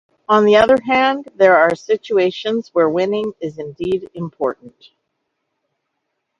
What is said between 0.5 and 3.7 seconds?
other hand, there are situations where winning is